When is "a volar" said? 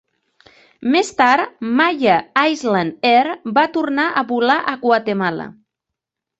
4.09-4.59